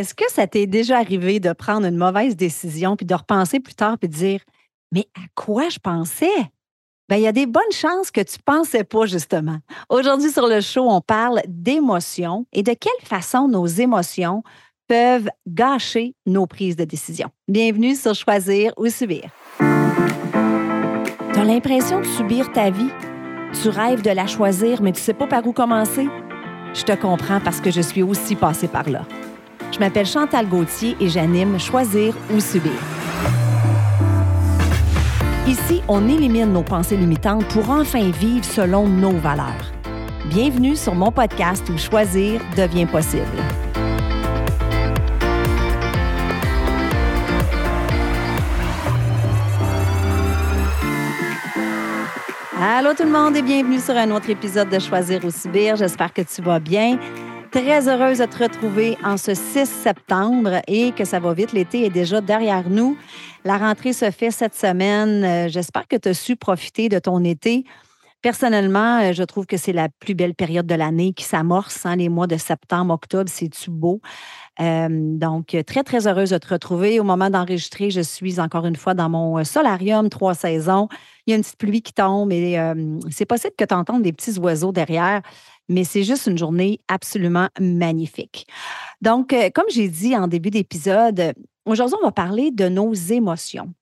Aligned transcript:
Est-ce 0.00 0.14
que 0.14 0.24
ça 0.30 0.46
t'est 0.46 0.66
déjà 0.66 0.96
arrivé 0.96 1.40
de 1.40 1.52
prendre 1.52 1.86
une 1.86 1.98
mauvaise 1.98 2.34
décision 2.34 2.96
puis 2.96 3.04
de 3.04 3.14
repenser 3.14 3.60
plus 3.60 3.74
tard 3.74 3.98
puis 3.98 4.08
de 4.08 4.14
dire 4.14 4.40
Mais 4.92 5.06
à 5.14 5.26
quoi 5.34 5.68
je 5.68 5.78
pensais? 5.78 6.38
Bien, 7.06 7.18
il 7.18 7.22
y 7.24 7.26
a 7.26 7.32
des 7.32 7.44
bonnes 7.44 7.70
chances 7.70 8.10
que 8.10 8.22
tu 8.22 8.38
ne 8.38 8.42
pensais 8.42 8.82
pas, 8.82 9.04
justement. 9.04 9.58
Aujourd'hui, 9.90 10.30
sur 10.30 10.46
le 10.46 10.62
show, 10.62 10.88
on 10.88 11.02
parle 11.02 11.42
d'émotions 11.46 12.46
et 12.54 12.62
de 12.62 12.72
quelle 12.72 13.06
façon 13.06 13.46
nos 13.46 13.66
émotions 13.66 14.42
peuvent 14.88 15.28
gâcher 15.46 16.14
nos 16.24 16.46
prises 16.46 16.76
de 16.76 16.84
décision. 16.84 17.28
Bienvenue 17.46 17.94
sur 17.94 18.14
Choisir 18.14 18.72
ou 18.78 18.88
Subir. 18.88 19.28
Tu 19.58 19.64
as 21.38 21.44
l'impression 21.44 22.00
de 22.00 22.06
subir 22.06 22.50
ta 22.52 22.70
vie? 22.70 22.90
Tu 23.60 23.68
rêves 23.68 24.00
de 24.00 24.10
la 24.12 24.26
choisir, 24.26 24.80
mais 24.80 24.92
tu 24.92 25.00
ne 25.00 25.04
sais 25.04 25.12
pas 25.12 25.26
par 25.26 25.46
où 25.46 25.52
commencer? 25.52 26.08
Je 26.72 26.84
te 26.84 26.92
comprends 26.92 27.40
parce 27.40 27.60
que 27.60 27.70
je 27.70 27.82
suis 27.82 28.02
aussi 28.02 28.34
passée 28.34 28.68
par 28.68 28.88
là. 28.88 29.02
Je 29.72 29.78
m'appelle 29.78 30.06
Chantal 30.06 30.48
Gauthier 30.48 30.96
et 31.00 31.08
j'anime 31.08 31.58
Choisir 31.58 32.14
ou 32.34 32.40
Subir. 32.40 32.72
Ici, 35.46 35.82
on 35.88 36.08
élimine 36.08 36.52
nos 36.52 36.62
pensées 36.62 36.96
limitantes 36.96 37.46
pour 37.48 37.70
enfin 37.70 38.10
vivre 38.10 38.44
selon 38.44 38.86
nos 38.86 39.12
valeurs. 39.12 39.72
Bienvenue 40.26 40.76
sur 40.76 40.94
mon 40.94 41.10
podcast 41.10 41.68
où 41.70 41.78
choisir 41.78 42.40
devient 42.56 42.86
possible. 42.86 43.24
Allô 52.62 52.92
tout 52.92 53.04
le 53.04 53.10
monde 53.10 53.36
et 53.36 53.42
bienvenue 53.42 53.80
sur 53.80 53.96
un 53.96 54.10
autre 54.10 54.28
épisode 54.28 54.68
de 54.68 54.78
Choisir 54.78 55.24
ou 55.24 55.30
Subir. 55.30 55.76
J'espère 55.76 56.12
que 56.12 56.22
tu 56.22 56.42
vas 56.42 56.60
bien. 56.60 56.98
Très 57.50 57.88
heureuse 57.88 58.18
de 58.18 58.26
te 58.26 58.44
retrouver 58.44 58.96
en 59.04 59.16
ce 59.16 59.34
6 59.34 59.66
septembre 59.66 60.62
et 60.68 60.92
que 60.92 61.04
ça 61.04 61.18
va 61.18 61.34
vite. 61.34 61.52
L'été 61.52 61.84
est 61.84 61.90
déjà 61.90 62.20
derrière 62.20 62.70
nous. 62.70 62.96
La 63.44 63.58
rentrée 63.58 63.92
se 63.92 64.12
fait 64.12 64.30
cette 64.30 64.54
semaine. 64.54 65.24
Euh, 65.24 65.48
j'espère 65.48 65.88
que 65.88 65.96
tu 65.96 66.10
as 66.10 66.14
su 66.14 66.36
profiter 66.36 66.88
de 66.88 67.00
ton 67.00 67.24
été. 67.24 67.64
Personnellement, 68.22 69.00
euh, 69.00 69.12
je 69.12 69.24
trouve 69.24 69.46
que 69.46 69.56
c'est 69.56 69.72
la 69.72 69.88
plus 69.88 70.14
belle 70.14 70.36
période 70.36 70.66
de 70.66 70.76
l'année 70.76 71.12
qui 71.12 71.24
s'amorce. 71.24 71.84
Hein, 71.86 71.96
les 71.96 72.08
mois 72.08 72.28
de 72.28 72.36
septembre, 72.36 72.94
octobre, 72.94 73.28
c'est-tu 73.28 73.70
beau? 73.72 74.00
Euh, 74.60 74.88
donc, 74.88 75.56
très, 75.66 75.82
très 75.82 76.06
heureuse 76.06 76.30
de 76.30 76.38
te 76.38 76.54
retrouver. 76.54 77.00
Au 77.00 77.04
moment 77.04 77.30
d'enregistrer, 77.30 77.90
je 77.90 78.02
suis 78.02 78.38
encore 78.38 78.64
une 78.64 78.76
fois 78.76 78.94
dans 78.94 79.08
mon 79.08 79.42
solarium, 79.42 80.08
trois 80.08 80.34
saisons. 80.34 80.86
Il 81.26 81.30
y 81.30 81.32
a 81.32 81.36
une 81.36 81.42
petite 81.42 81.58
pluie 81.58 81.82
qui 81.82 81.94
tombe 81.94 82.32
et 82.32 82.58
c'est 83.10 83.24
possible 83.24 83.54
que 83.56 83.64
tu 83.64 83.74
entendes 83.74 84.02
des 84.02 84.12
petits 84.12 84.38
oiseaux 84.38 84.72
derrière 84.72 85.22
mais 85.70 85.84
c'est 85.84 86.02
juste 86.02 86.26
une 86.26 86.36
journée 86.36 86.80
absolument 86.88 87.48
magnifique. 87.60 88.46
Donc, 89.00 89.32
euh, 89.32 89.50
comme 89.54 89.70
j'ai 89.70 89.88
dit 89.88 90.16
en 90.16 90.26
début 90.26 90.50
d'épisode, 90.50 91.32
aujourd'hui, 91.64 91.96
on 92.02 92.04
va 92.04 92.12
parler 92.12 92.50
de 92.50 92.68
nos 92.68 92.92
émotions. 92.92 93.72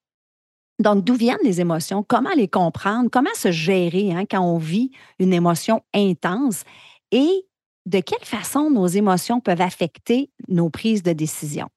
Donc, 0.78 1.03
d'où 1.03 1.14
viennent 1.14 1.39
les 1.42 1.61
émotions? 1.61 2.05
Comment 2.06 2.34
les 2.36 2.47
comprendre? 2.47 3.08
Comment 3.11 3.34
se 3.34 3.50
gérer 3.50 4.12
hein, 4.12 4.25
quand 4.30 4.42
on 4.42 4.58
vit 4.58 4.92
une 5.19 5.33
émotion 5.33 5.80
intense? 5.95 6.62
Et 7.11 7.47
de 7.86 8.00
quelle 8.00 8.25
façon 8.25 8.70
nos 8.70 8.86
émotions 8.86 9.41
peuvent 9.41 9.62
affecter 9.62 10.30
nos 10.47 10.69
prises 10.69 11.02
de 11.02 11.14
décision? 11.14 11.69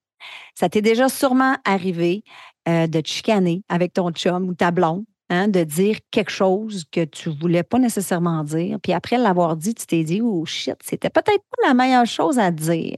Ça 0.56 0.68
t'est 0.68 0.82
déjà 0.82 1.08
sûrement 1.08 1.56
arrivé 1.64 2.24
euh, 2.68 2.86
de 2.86 3.02
chicaner 3.04 3.64
avec 3.70 3.94
ton 3.94 4.12
chum 4.12 4.50
ou 4.50 4.54
ta 4.54 4.72
blonde 4.72 5.06
Hein, 5.34 5.48
de 5.48 5.64
dire 5.64 5.96
quelque 6.12 6.30
chose 6.30 6.84
que 6.92 7.06
tu 7.06 7.30
ne 7.30 7.36
voulais 7.36 7.64
pas 7.64 7.80
nécessairement 7.80 8.44
dire. 8.44 8.78
Puis 8.84 8.92
après 8.92 9.18
l'avoir 9.18 9.56
dit, 9.56 9.74
tu 9.74 9.86
t'es 9.86 10.04
dit, 10.04 10.20
oh 10.22 10.46
shit, 10.46 10.76
c'était 10.84 11.10
peut-être 11.10 11.42
pas 11.50 11.68
la 11.70 11.74
meilleure 11.74 12.06
chose 12.06 12.38
à 12.38 12.52
dire. 12.52 12.98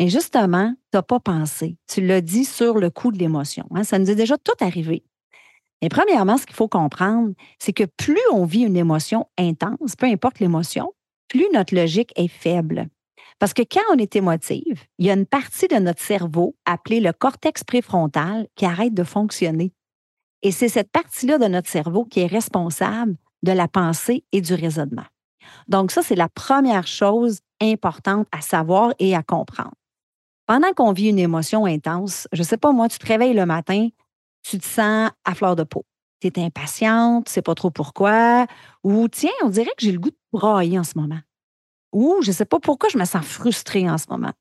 Et 0.00 0.08
justement, 0.08 0.74
tu 0.90 0.96
n'as 0.96 1.02
pas 1.02 1.20
pensé. 1.20 1.76
Tu 1.86 2.04
l'as 2.04 2.20
dit 2.20 2.44
sur 2.44 2.78
le 2.78 2.90
coup 2.90 3.12
de 3.12 3.18
l'émotion. 3.18 3.64
Hein. 3.72 3.84
Ça 3.84 4.00
nous 4.00 4.10
est 4.10 4.16
déjà 4.16 4.36
tout 4.36 4.56
arrivé. 4.58 5.04
Et 5.80 5.88
premièrement, 5.88 6.36
ce 6.36 6.46
qu'il 6.46 6.56
faut 6.56 6.66
comprendre, 6.66 7.32
c'est 7.60 7.72
que 7.72 7.84
plus 7.84 8.18
on 8.32 8.44
vit 8.44 8.62
une 8.62 8.76
émotion 8.76 9.28
intense, 9.38 9.94
peu 9.96 10.06
importe 10.06 10.40
l'émotion, 10.40 10.92
plus 11.28 11.46
notre 11.54 11.76
logique 11.76 12.12
est 12.16 12.26
faible. 12.26 12.88
Parce 13.38 13.54
que 13.54 13.62
quand 13.62 13.94
on 13.94 13.98
est 13.98 14.16
émotive, 14.16 14.82
il 14.98 15.06
y 15.06 15.10
a 15.10 15.14
une 15.14 15.26
partie 15.26 15.68
de 15.68 15.76
notre 15.76 16.02
cerveau 16.02 16.56
appelée 16.64 16.98
le 16.98 17.12
cortex 17.12 17.62
préfrontal 17.62 18.48
qui 18.56 18.64
arrête 18.64 18.94
de 18.94 19.04
fonctionner. 19.04 19.72
Et 20.42 20.52
c'est 20.52 20.68
cette 20.68 20.90
partie-là 20.90 21.38
de 21.38 21.46
notre 21.46 21.68
cerveau 21.68 22.04
qui 22.04 22.20
est 22.20 22.26
responsable 22.26 23.16
de 23.42 23.52
la 23.52 23.68
pensée 23.68 24.24
et 24.32 24.40
du 24.40 24.54
raisonnement. 24.54 25.06
Donc 25.68 25.90
ça, 25.90 26.02
c'est 26.02 26.14
la 26.14 26.28
première 26.28 26.86
chose 26.86 27.40
importante 27.60 28.26
à 28.32 28.40
savoir 28.40 28.92
et 28.98 29.14
à 29.14 29.22
comprendre. 29.22 29.74
Pendant 30.46 30.72
qu'on 30.72 30.92
vit 30.92 31.08
une 31.08 31.18
émotion 31.18 31.66
intense, 31.66 32.26
je 32.32 32.40
ne 32.40 32.46
sais 32.46 32.56
pas, 32.56 32.72
moi, 32.72 32.88
tu 32.88 32.98
te 32.98 33.06
réveilles 33.06 33.34
le 33.34 33.46
matin, 33.46 33.88
tu 34.42 34.58
te 34.58 34.64
sens 34.64 35.10
à 35.24 35.34
fleur 35.34 35.56
de 35.56 35.64
peau. 35.64 35.84
Tu 36.20 36.28
es 36.28 36.38
impatiente, 36.38 37.26
tu 37.26 37.30
ne 37.30 37.34
sais 37.34 37.42
pas 37.42 37.54
trop 37.54 37.70
pourquoi, 37.70 38.46
ou 38.82 39.08
tiens, 39.08 39.30
on 39.44 39.50
dirait 39.50 39.70
que 39.76 39.84
j'ai 39.84 39.92
le 39.92 39.98
goût 39.98 40.10
de 40.10 40.16
brailler 40.32 40.78
en 40.78 40.84
ce 40.84 40.96
moment. 40.96 41.20
Ou 41.92 42.18
je 42.22 42.28
ne 42.28 42.32
sais 42.32 42.44
pas 42.44 42.58
pourquoi 42.58 42.88
je 42.88 42.98
me 42.98 43.04
sens 43.04 43.24
frustrée 43.24 43.88
en 43.88 43.98
ce 43.98 44.06
moment. 44.08 44.32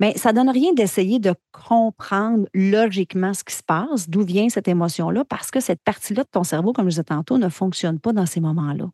Mais 0.00 0.16
ça 0.16 0.32
ne 0.32 0.36
donne 0.36 0.50
rien 0.50 0.72
d'essayer 0.72 1.18
de 1.18 1.34
comprendre 1.52 2.46
logiquement 2.54 3.34
ce 3.34 3.44
qui 3.44 3.54
se 3.54 3.62
passe, 3.62 4.08
d'où 4.08 4.24
vient 4.24 4.48
cette 4.48 4.68
émotion-là, 4.68 5.24
parce 5.24 5.50
que 5.50 5.60
cette 5.60 5.82
partie-là 5.82 6.24
de 6.24 6.28
ton 6.28 6.44
cerveau, 6.44 6.72
comme 6.72 6.86
je 6.86 6.90
disais 6.90 7.04
tantôt, 7.04 7.38
ne 7.38 7.48
fonctionne 7.48 8.00
pas 8.00 8.12
dans 8.12 8.26
ces 8.26 8.40
moments-là. 8.40 8.90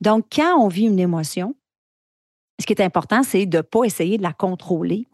Donc, 0.00 0.26
quand 0.34 0.58
on 0.58 0.68
vit 0.68 0.86
une 0.86 0.98
émotion, 0.98 1.54
ce 2.58 2.66
qui 2.66 2.72
est 2.72 2.82
important, 2.82 3.22
c'est 3.22 3.46
de 3.46 3.58
ne 3.58 3.62
pas 3.62 3.84
essayer 3.84 4.18
de 4.18 4.22
la 4.22 4.32
contrôler 4.32 5.08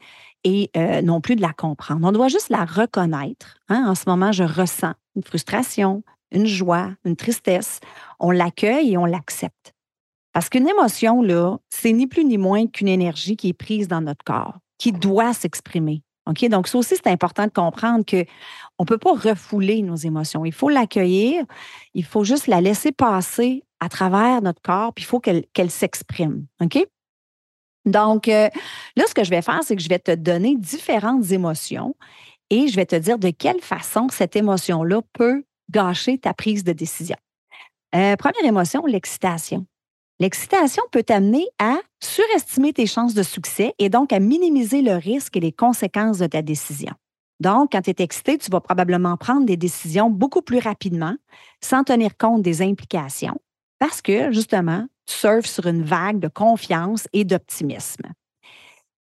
et 0.44 0.71
euh, 0.77 1.03
non 1.03 1.21
plus 1.21 1.37
de 1.37 1.43
la 1.43 1.53
comprendre. 1.53 2.06
On 2.06 2.12
doit 2.12 2.28
juste 2.28 2.50
la 2.50 2.65
reconnaître. 2.65 3.59
Hein. 3.69 3.84
En 3.88 3.94
ce 3.94 4.04
moment, 4.06 4.33
je 4.33 4.44
ressens 4.44 4.94
une 5.16 5.25
frustration, 5.25 6.04
une 6.31 6.47
joie, 6.47 6.91
une 7.04 7.16
tristesse. 7.16 7.81
On 8.21 8.31
l'accueille 8.31 8.93
et 8.93 8.98
on 8.98 9.06
l'accepte. 9.06 9.75
Parce 10.33 10.48
qu'une 10.48 10.69
émotion, 10.69 11.22
là, 11.22 11.56
c'est 11.71 11.93
ni 11.93 12.06
plus 12.06 12.25
ni 12.25 12.38
moins 12.38 12.66
qu'une 12.66 12.88
énergie 12.88 13.37
qui 13.37 13.48
est 13.48 13.54
prise 13.54 13.88
dans 13.88 14.03
notre 14.03 14.25
corps 14.25 14.59
qui 14.79 14.93
doit 14.93 15.33
s'exprimer. 15.33 16.03
Donc, 16.27 16.67
ça 16.67 16.79
aussi, 16.79 16.97
c'est 16.97 17.07
important 17.07 17.45
de 17.45 17.53
comprendre 17.53 18.05
qu'on 18.05 18.25
ne 18.81 18.85
peut 18.85 18.99
pas 18.99 19.13
refouler 19.13 19.83
nos 19.83 19.95
émotions. 19.95 20.45
Il 20.45 20.53
faut 20.53 20.69
l'accueillir, 20.69 21.45
il 21.95 22.05
faut 22.05 22.25
juste 22.25 22.49
la 22.49 22.61
laisser 22.61 22.91
passer 22.91 23.63
à 23.79 23.89
travers 23.89 24.43
notre 24.43 24.61
corps, 24.61 24.93
puis 24.93 25.05
il 25.05 25.07
faut 25.07 25.21
qu'elle 25.21 25.71
s'exprime. 25.71 26.47
Donc, 27.85 28.27
euh, 28.27 28.49
là, 28.97 29.05
ce 29.07 29.15
que 29.15 29.23
je 29.23 29.31
vais 29.31 29.43
faire, 29.43 29.61
c'est 29.63 29.77
que 29.77 29.83
je 29.83 29.89
vais 29.89 30.01
te 30.01 30.13
donner 30.15 30.57
différentes 30.57 31.31
émotions 31.31 31.95
et 32.51 32.67
je 32.67 32.75
vais 32.75 32.87
te 32.87 32.97
dire 32.97 33.19
de 33.19 33.31
quelle 33.31 33.61
façon 33.61 34.09
cette 34.11 34.35
émotion-là 34.35 35.03
peut 35.13 35.45
gâcher 35.71 36.19
ta 36.19 36.35
prise 36.35 36.65
de 36.65 36.73
décision. 36.73 37.17
Euh, 37.95 38.17
première 38.17 38.45
émotion, 38.45 38.85
l'excitation. 38.87 39.67
L'excitation 40.19 40.82
peut 40.93 41.03
t'amener 41.03 41.47
à 41.59 41.77
surestimer 42.03 42.72
tes 42.72 42.87
chances 42.87 43.12
de 43.12 43.22
succès 43.22 43.75
et 43.78 43.91
donc 43.91 44.15
à 44.15 44.19
minimiser 44.19 44.81
le 44.81 44.94
risque 44.94 45.37
et 45.37 45.41
les 45.41 45.53
conséquences 45.53 46.19
de 46.19 46.27
ta 46.27 46.41
décision. 46.41 46.93
Donc, 47.38 47.72
quand 47.72 47.82
tu 47.82 47.91
es 47.91 48.03
excité, 48.03 48.38
tu 48.38 48.50
vas 48.50 48.62
probablement 48.62 49.19
prendre 49.19 49.44
des 49.44 49.59
décisions 49.59 50.09
beaucoup 50.09 50.41
plus 50.41 50.59
rapidement 50.59 51.15
sans 51.62 51.84
tenir 51.84 52.16
compte 52.16 52.41
des 52.41 52.62
implications 52.62 53.38
parce 53.78 54.00
que, 54.00 54.32
justement, 54.32 54.87
tu 55.04 55.15
surfes 55.15 55.47
sur 55.47 55.66
une 55.66 55.82
vague 55.82 56.19
de 56.19 56.28
confiance 56.28 57.09
et 57.12 57.25
d'optimisme. 57.25 58.10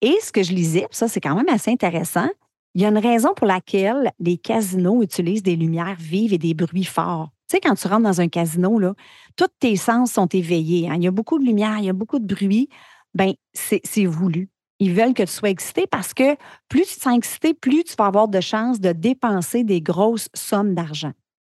Et 0.01 0.17
ce 0.21 0.31
que 0.31 0.41
je 0.41 0.51
lisais, 0.51 0.87
ça 0.89 1.07
c'est 1.07 1.21
quand 1.21 1.35
même 1.35 1.47
assez 1.47 1.69
intéressant, 1.69 2.27
il 2.73 2.81
y 2.81 2.85
a 2.85 2.89
une 2.89 2.97
raison 2.97 3.35
pour 3.35 3.45
laquelle 3.45 4.11
les 4.19 4.37
casinos 4.37 5.03
utilisent 5.03 5.43
des 5.43 5.55
lumières 5.55 5.95
vives 5.99 6.33
et 6.33 6.39
des 6.39 6.55
bruits 6.55 6.83
forts 6.83 7.29
sais, 7.55 7.61
quand 7.61 7.75
tu 7.75 7.87
rentres 7.87 8.03
dans 8.03 8.21
un 8.21 8.27
casino, 8.27 8.79
là, 8.79 8.93
tous 9.35 9.47
tes 9.59 9.75
sens 9.75 10.11
sont 10.11 10.27
éveillés. 10.27 10.89
Hein. 10.89 10.95
Il 10.97 11.03
y 11.03 11.07
a 11.07 11.11
beaucoup 11.11 11.39
de 11.39 11.45
lumière, 11.45 11.77
il 11.79 11.85
y 11.85 11.89
a 11.89 11.93
beaucoup 11.93 12.19
de 12.19 12.33
bruit. 12.33 12.69
Bien, 13.13 13.33
c'est 13.53 14.05
voulu. 14.05 14.49
Ils 14.79 14.93
veulent 14.93 15.13
que 15.13 15.23
tu 15.23 15.31
sois 15.31 15.49
excité 15.49 15.87
parce 15.87 16.13
que 16.13 16.35
plus 16.67 16.81
tu 16.81 16.95
te 16.95 17.01
sens 17.01 17.15
excité, 17.15 17.53
plus 17.53 17.83
tu 17.83 17.95
vas 17.97 18.07
avoir 18.07 18.27
de 18.27 18.41
chances 18.41 18.79
de 18.79 18.91
dépenser 18.91 19.63
des 19.63 19.81
grosses 19.81 20.29
sommes 20.33 20.73
d'argent. 20.73 21.13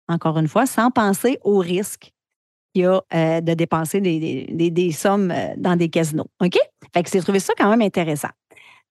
Encore 0.09 0.39
une 0.39 0.49
fois, 0.49 0.67
sans 0.67 0.91
penser 0.91 1.39
au 1.43 1.59
risque 1.59 2.13
qu'il 2.73 2.83
y 2.83 2.87
a 2.87 3.03
euh, 3.13 3.41
de 3.41 3.55
dépenser 3.55 4.01
des, 4.01 4.93
sommes 4.93 5.31
euh, 5.31 5.55
dans 5.57 5.77
des 5.77 5.91
casinos. 5.91 6.29
OK? 6.41 6.57
Fait 6.95 7.03
que 7.03 7.11
j'ai 7.11 7.21
trouvé 7.21 7.41
ça 7.41 7.53
quand 7.59 7.69
même 7.69 7.83
intéressant. 7.83 8.31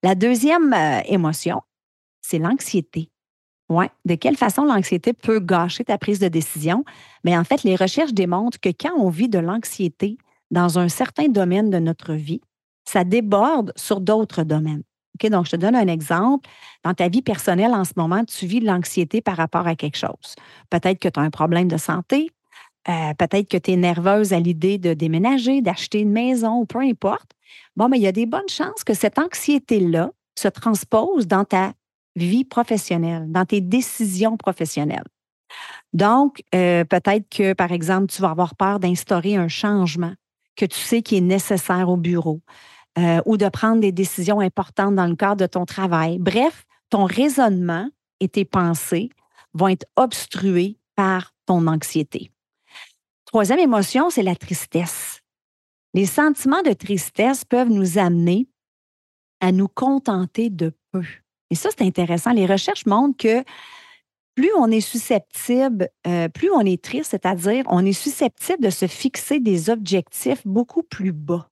La 0.04 0.14
deuxième 0.14 0.74
euh, 0.74 1.02
émotion, 1.06 1.62
c'est 2.22 2.38
l'anxiété. 2.38 3.10
Oui. 3.70 3.86
De 4.06 4.16
quelle 4.16 4.38
façon 4.38 4.64
l'anxiété 4.64 5.14
peut 5.14 5.40
gâcher 5.40 5.84
ta 5.84 5.98
prise 5.98 6.20
de 6.20 6.30
décision? 6.30 6.86
Mais 7.24 7.38
en 7.38 7.44
fait, 7.44 7.64
les 7.64 7.76
recherches 7.76 8.14
démontrent 8.14 8.60
que 8.60 8.70
quand 8.70 8.94
on 8.98 9.10
vit 9.10 9.30
de 9.30 9.40
l'anxiété 9.40 10.18
dans 10.52 10.80
un 10.80 10.88
certain 10.88 11.28
domaine 11.28 11.70
de 11.70 11.80
notre 11.80 12.14
vie, 12.14 12.42
ça 12.86 13.04
déborde 13.04 13.74
sur 13.76 14.00
d'autres 14.00 14.44
domaines. 14.44 14.84
Donc, 15.26 15.46
je 15.46 15.52
te 15.52 15.56
donne 15.56 15.76
un 15.76 15.88
exemple. 15.88 16.50
Dans 16.84 16.94
ta 16.94 17.10
vie 17.10 17.22
personnelle, 17.22 17.74
en 17.74 17.84
ce 17.84 17.94
moment, 17.98 18.24
tu 18.24 18.46
vis 18.46 18.60
de 18.60 18.66
l'anxiété 18.66 19.22
par 19.22 19.36
rapport 19.36 19.68
à 19.68 19.76
quelque 19.76 19.98
chose. 19.98 20.36
Peut-être 20.70 21.00
que 21.00 21.10
tu 21.10 21.20
as 21.20 21.24
un 21.24 21.32
problème 21.32 21.68
de 21.68 21.78
santé, 21.78 22.30
euh, 22.88 23.14
peut-être 23.18 23.50
que 23.50 23.58
tu 23.58 23.72
es 23.72 23.76
nerveuse 23.76 24.32
à 24.32 24.40
l'idée 24.40 24.78
de 24.78 24.94
déménager, 24.94 25.62
d'acheter 25.62 26.02
une 26.02 26.12
maison, 26.12 26.66
peu 26.66 26.80
importe. 26.80 27.32
Bon, 27.76 27.90
mais 27.90 27.98
il 27.98 28.04
y 28.04 28.08
a 28.08 28.12
des 28.12 28.26
bonnes 28.26 28.48
chances 28.48 28.84
que 28.86 28.94
cette 28.94 29.20
anxiété-là 29.20 30.12
se 30.38 30.48
transpose 30.48 31.28
dans 31.28 31.44
ta 31.44 31.74
vie 32.18 32.44
professionnelle, 32.44 33.26
dans 33.32 33.46
tes 33.46 33.62
décisions 33.62 34.38
professionnelles. 34.38 35.06
Donc, 35.94 36.44
euh, 36.54 36.84
peut-être 36.84 37.30
que, 37.30 37.54
par 37.54 37.72
exemple, 37.72 38.08
tu 38.08 38.22
vas 38.22 38.32
avoir 38.32 38.56
peur 38.56 38.80
d'instaurer 38.80 39.36
un 39.36 39.48
changement 39.48 40.14
que 40.56 40.66
tu 40.66 40.80
sais 40.80 41.02
qui 41.02 41.18
est 41.18 41.22
nécessaire 41.22 41.90
au 41.90 41.98
bureau 41.98 42.42
euh, 42.98 43.22
ou 43.26 43.38
de 43.38 43.48
prendre 43.48 43.80
des 43.80 43.92
décisions 43.92 44.40
importantes 44.40 44.96
dans 44.96 45.06
le 45.06 45.16
cadre 45.16 45.38
de 45.38 45.46
ton 45.46 45.66
travail. 45.66 46.18
Bref, 46.20 46.66
ton 46.90 47.06
raisonnement 47.06 47.90
et 48.20 48.28
tes 48.28 48.46
pensées 48.46 49.10
vont 49.54 49.68
être 49.68 49.86
obstrués 49.96 50.78
par 50.96 51.34
ton 51.46 51.68
anxiété. 51.68 52.32
Troisième 53.26 53.60
émotion, 53.60 54.10
c'est 54.10 54.24
la 54.24 54.36
tristesse. 54.36 55.22
Les 55.94 56.06
sentiments 56.06 56.64
de 56.64 56.74
tristesse 56.74 57.46
peuvent 57.46 57.70
nous 57.70 57.98
amener 57.98 58.48
à 59.40 59.52
nous 59.52 59.68
contenter 59.68 60.50
de 60.50 60.74
peu. 60.92 61.04
Et 61.50 61.56
ça, 61.56 61.70
c'est 61.76 61.86
intéressant. 61.86 62.32
Les 62.32 62.46
recherches 62.46 62.86
montrent 62.86 63.18
que 63.18 63.44
plus 64.36 64.52
on 64.58 64.70
est 64.70 64.82
susceptible, 64.82 65.90
euh, 66.06 66.30
plus 66.30 66.52
on 66.52 66.62
est 66.62 66.82
triste, 66.82 67.12
c'est-à-dire 67.12 67.64
on 67.68 67.84
est 67.86 67.94
susceptible 67.94 68.64
de 68.64 68.70
se 68.70 68.86
fixer 68.86 69.40
des 69.40 69.70
objectifs 69.70 70.46
beaucoup 70.46 70.84
plus 70.84 71.12
bas. 71.12 71.50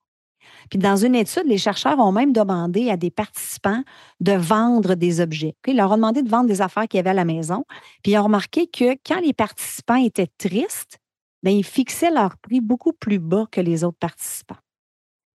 Puis 0.70 0.80
dans 0.80 0.96
une 0.96 1.16
étude, 1.16 1.46
les 1.46 1.58
chercheurs 1.58 2.00
ont 2.00 2.12
même 2.12 2.32
demandé 2.32 2.90
à 2.90 2.98
des 2.98 3.12
participants 3.12 3.84
de 4.20 4.34
vendre 4.34 4.96
des 4.96 5.20
objets. 5.20 5.56
Ils 5.68 5.78
leur 5.78 5.92
ont 5.92 5.96
demandé 5.96 6.22
de 6.22 6.30
vendre 6.30 6.48
des 6.48 6.62
affaires 6.62 6.88
qu'il 6.88 6.98
y 6.98 7.00
avait 7.00 7.12
à 7.12 7.14
la 7.14 7.26
maison. 7.26 7.66
Puis 8.04 8.14
ils 8.14 8.18
ont 8.18 8.24
remarqué 8.24 8.68
que 8.68 8.96
quand 9.06 9.20
les 9.20 9.34
participants 9.34 9.96
étaient 9.96 10.30
tristes, 10.38 11.00
bien, 11.44 11.54
ils 11.54 11.66
fixaient 11.66 12.12
leur 12.12 12.38
prix 12.38 12.62
beaucoup 12.62 12.94
plus 12.94 13.20
bas 13.20 13.46
que 13.52 13.62
les 13.62 13.84
autres 13.84 13.98
participants. 14.00 14.58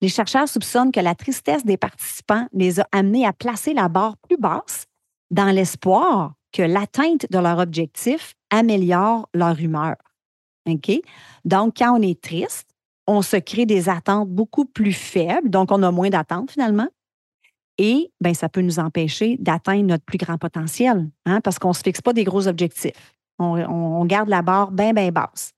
Les 0.02 0.10
chercheurs 0.10 0.48
soupçonnent 0.48 0.92
que 0.92 1.00
la 1.00 1.16
tristesse 1.16 1.66
des 1.66 1.78
participants 1.78 2.48
les 2.54 2.80
a 2.80 2.88
amenés 2.92 3.26
à 3.26 3.34
placer 3.34 3.74
la 3.74 3.90
barre 3.90 4.18
plus 4.18 4.38
basse 4.38 4.86
dans 5.32 5.50
l'espoir 5.54 6.34
que 6.52 6.62
l'atteinte 6.62 7.26
de 7.30 7.40
leur 7.40 7.60
objectif 7.60 8.34
améliore 8.50 9.28
leur 9.34 9.60
humeur. 9.60 9.96
Donc, 11.46 11.76
quand 11.78 11.98
on 11.98 12.02
est 12.02 12.22
triste, 12.22 12.68
on 13.08 13.22
se 13.22 13.38
crée 13.38 13.66
des 13.66 13.90
attentes 13.90 14.30
beaucoup 14.30 14.66
plus 14.66 14.94
faibles, 14.94 15.50
donc 15.50 15.72
on 15.72 15.82
a 15.84 15.92
moins 15.92 16.10
d'attentes 16.10 16.52
finalement. 16.52 16.88
Et 17.78 18.12
ben, 18.20 18.34
ça 18.34 18.50
peut 18.50 18.62
nous 18.62 18.80
empêcher 18.80 19.38
d'atteindre 19.40 19.86
notre 19.86 20.04
plus 20.04 20.18
grand 20.18 20.38
potentiel, 20.38 21.10
hein, 21.26 21.42
parce 21.42 21.60
qu'on 21.60 21.70
ne 21.70 21.74
se 21.74 21.82
fixe 21.84 22.02
pas 22.02 22.14
des 22.14 22.24
gros 22.24 22.48
objectifs. 22.48 23.16
On, 23.40 24.04
garde 24.06 24.30
la 24.30 24.42
barre 24.42 24.72
bien, 24.72 24.94
bien 24.94 25.12
basse. 25.12 25.54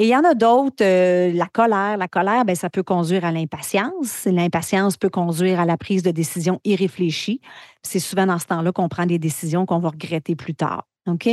Et 0.00 0.04
il 0.04 0.10
y 0.10 0.16
en 0.16 0.22
a 0.22 0.34
d'autres, 0.34 0.84
euh, 0.84 1.32
la 1.32 1.46
colère. 1.46 1.96
La 1.96 2.06
colère, 2.06 2.44
ben, 2.44 2.54
ça 2.54 2.70
peut 2.70 2.84
conduire 2.84 3.24
à 3.24 3.32
l'impatience. 3.32 4.26
L'impatience 4.26 4.96
peut 4.96 5.10
conduire 5.10 5.58
à 5.58 5.64
la 5.64 5.76
prise 5.76 6.04
de 6.04 6.12
décisions 6.12 6.60
irréfléchies. 6.64 7.40
C'est 7.82 7.98
souvent 7.98 8.24
dans 8.24 8.38
ce 8.38 8.46
temps-là 8.46 8.70
qu'on 8.70 8.88
prend 8.88 9.06
des 9.06 9.18
décisions 9.18 9.66
qu'on 9.66 9.80
va 9.80 9.88
regretter 9.88 10.36
plus 10.36 10.54
tard. 10.54 10.86
OK? 11.08 11.28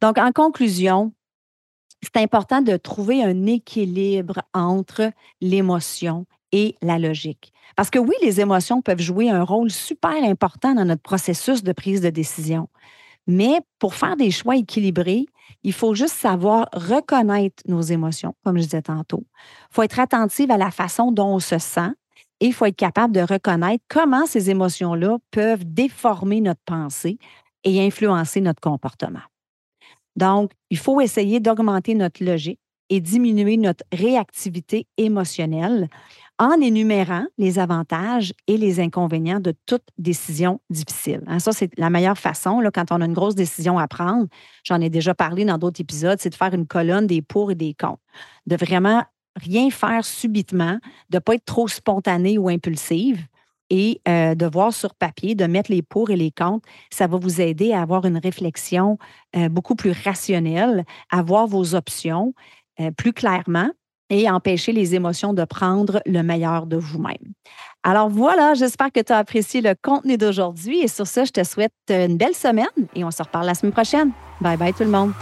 Donc, 0.00 0.16
en 0.16 0.32
conclusion, 0.32 1.12
c'est 2.00 2.16
important 2.16 2.62
de 2.62 2.78
trouver 2.78 3.22
un 3.22 3.44
équilibre 3.44 4.40
entre 4.54 5.12
l'émotion 5.42 6.24
et 6.52 6.76
la 6.80 6.98
logique. 6.98 7.52
Parce 7.76 7.90
que 7.90 7.98
oui, 7.98 8.14
les 8.22 8.40
émotions 8.40 8.80
peuvent 8.80 9.02
jouer 9.02 9.28
un 9.28 9.42
rôle 9.42 9.70
super 9.70 10.24
important 10.24 10.72
dans 10.72 10.86
notre 10.86 11.02
processus 11.02 11.62
de 11.62 11.72
prise 11.72 12.00
de 12.00 12.08
décision. 12.08 12.70
Mais 13.26 13.58
pour 13.78 13.94
faire 13.94 14.16
des 14.16 14.30
choix 14.30 14.56
équilibrés, 14.56 15.26
il 15.62 15.72
faut 15.72 15.94
juste 15.94 16.14
savoir 16.14 16.68
reconnaître 16.72 17.62
nos 17.66 17.82
émotions, 17.82 18.34
comme 18.44 18.56
je 18.56 18.62
disais 18.62 18.82
tantôt. 18.82 19.24
Il 19.70 19.74
faut 19.74 19.82
être 19.82 19.98
attentive 19.98 20.50
à 20.50 20.56
la 20.56 20.70
façon 20.70 21.12
dont 21.12 21.34
on 21.34 21.38
se 21.38 21.58
sent 21.58 21.90
et 22.40 22.46
il 22.46 22.54
faut 22.54 22.64
être 22.64 22.76
capable 22.76 23.14
de 23.14 23.20
reconnaître 23.20 23.84
comment 23.88 24.26
ces 24.26 24.50
émotions-là 24.50 25.18
peuvent 25.30 25.64
déformer 25.64 26.40
notre 26.40 26.62
pensée 26.64 27.18
et 27.64 27.84
influencer 27.84 28.40
notre 28.40 28.60
comportement. 28.60 29.20
Donc, 30.16 30.52
il 30.70 30.78
faut 30.78 31.00
essayer 31.00 31.40
d'augmenter 31.40 31.94
notre 31.94 32.24
logique 32.24 32.58
et 32.88 33.00
diminuer 33.00 33.56
notre 33.56 33.84
réactivité 33.92 34.86
émotionnelle 34.96 35.88
en 36.40 36.58
énumérant 36.58 37.26
les 37.36 37.58
avantages 37.58 38.32
et 38.46 38.56
les 38.56 38.80
inconvénients 38.80 39.40
de 39.40 39.52
toute 39.66 39.84
décision 39.98 40.58
difficile. 40.70 41.22
Hein, 41.26 41.38
ça, 41.38 41.52
c'est 41.52 41.70
la 41.78 41.90
meilleure 41.90 42.16
façon, 42.16 42.62
quand 42.74 42.90
on 42.90 43.02
a 43.02 43.04
une 43.04 43.12
grosse 43.12 43.34
décision 43.34 43.78
à 43.78 43.86
prendre, 43.86 44.26
j'en 44.64 44.80
ai 44.80 44.88
déjà 44.88 45.14
parlé 45.14 45.44
dans 45.44 45.58
d'autres 45.58 45.82
épisodes, 45.82 46.18
c'est 46.18 46.30
de 46.30 46.34
faire 46.34 46.54
une 46.54 46.66
colonne 46.66 47.06
des 47.06 47.20
pour 47.20 47.50
et 47.50 47.54
des 47.54 47.74
contre, 47.74 48.00
de 48.46 48.56
vraiment 48.56 49.04
rien 49.36 49.70
faire 49.70 50.02
subitement, 50.02 50.78
de 51.10 51.16
ne 51.16 51.18
pas 51.18 51.34
être 51.34 51.44
trop 51.44 51.68
spontané 51.68 52.38
ou 52.38 52.48
impulsive 52.48 53.26
et 53.68 54.00
euh, 54.08 54.34
de 54.34 54.46
voir 54.46 54.72
sur 54.72 54.94
papier, 54.94 55.34
de 55.34 55.44
mettre 55.44 55.70
les 55.70 55.82
pour 55.82 56.08
et 56.08 56.16
les 56.16 56.30
contre, 56.30 56.66
ça 56.90 57.06
va 57.06 57.18
vous 57.18 57.42
aider 57.42 57.72
à 57.74 57.82
avoir 57.82 58.06
une 58.06 58.16
réflexion 58.16 58.96
euh, 59.36 59.50
beaucoup 59.50 59.76
plus 59.76 59.92
rationnelle, 59.92 60.84
à 61.10 61.22
voir 61.22 61.46
vos 61.46 61.74
options 61.74 62.34
euh, 62.80 62.90
plus 62.92 63.12
clairement 63.12 63.70
et 64.10 64.28
empêcher 64.28 64.72
les 64.72 64.94
émotions 64.94 65.32
de 65.32 65.44
prendre 65.44 66.02
le 66.04 66.22
meilleur 66.22 66.66
de 66.66 66.76
vous-même. 66.76 67.32
Alors 67.82 68.10
voilà, 68.10 68.54
j'espère 68.54 68.92
que 68.92 69.00
tu 69.00 69.12
as 69.12 69.18
apprécié 69.18 69.62
le 69.62 69.74
contenu 69.80 70.18
d'aujourd'hui 70.18 70.80
et 70.80 70.88
sur 70.88 71.06
ce, 71.06 71.24
je 71.24 71.30
te 71.30 71.44
souhaite 71.44 71.72
une 71.88 72.18
belle 72.18 72.34
semaine 72.34 72.66
et 72.94 73.04
on 73.04 73.10
se 73.10 73.22
reparle 73.22 73.46
la 73.46 73.54
semaine 73.54 73.72
prochaine. 73.72 74.10
Bye 74.40 74.58
bye 74.58 74.74
tout 74.74 74.84
le 74.84 74.90
monde. 74.90 75.12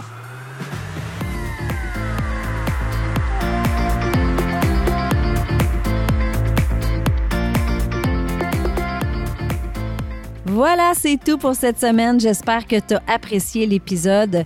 Voilà, 10.45 10.91
c'est 10.93 11.17
tout 11.23 11.37
pour 11.37 11.55
cette 11.55 11.79
semaine. 11.79 12.19
J'espère 12.19 12.67
que 12.67 12.75
tu 12.79 12.95
as 12.95 13.01
apprécié 13.07 13.65
l'épisode. 13.65 14.45